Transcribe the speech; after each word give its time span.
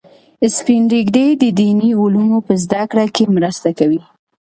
سپین 0.55 0.81
ږیری 0.91 1.25
د 1.41 1.43
دیني 1.59 1.89
علومو 2.01 2.37
په 2.47 2.53
زده 2.63 2.81
کړه 2.91 3.05
کې 3.15 3.23
مرسته 3.35 3.69
کوي 3.79 4.01